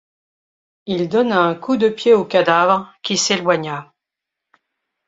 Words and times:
Il 0.87 1.09
donna 1.09 1.41
un 1.43 1.53
coup 1.53 1.77
de 1.77 1.87
pied 1.87 2.15
au 2.15 2.25
cadavre, 2.25 2.91
qui 3.03 3.17
s’éloigna. 3.17 3.93